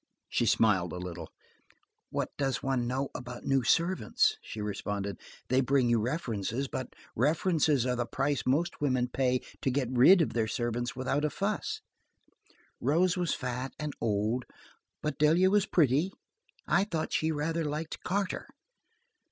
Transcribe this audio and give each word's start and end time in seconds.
She 0.29 0.47
smiled 0.47 0.93
a 0.93 0.97
little. 0.97 1.29
"What 2.09 2.31
does 2.35 2.63
one 2.63 2.87
know 2.87 3.09
about 3.13 3.43
new 3.43 3.61
servants?" 3.63 4.35
she 4.41 4.59
responded. 4.59 5.19
"They 5.47 5.61
bring 5.61 5.91
you 5.91 5.99
references, 5.99 6.67
but 6.67 6.95
references 7.15 7.85
are 7.85 7.95
the 7.95 8.07
price 8.07 8.41
most 8.43 8.81
women 8.81 9.09
pay 9.09 9.43
to 9.61 9.69
get 9.69 9.89
rid 9.95 10.23
of 10.23 10.33
their 10.33 10.47
servants 10.47 10.95
without 10.95 11.23
a 11.23 11.29
fuss. 11.29 11.81
Rose 12.79 13.15
was 13.15 13.35
fat 13.35 13.75
and 13.77 13.93
old, 14.01 14.45
but 15.03 15.19
Delia 15.19 15.51
was 15.51 15.67
pretty. 15.67 16.11
I 16.67 16.85
thought 16.85 17.13
she 17.13 17.31
rather 17.31 17.63
liked 17.63 18.01
Carter." 18.03 18.47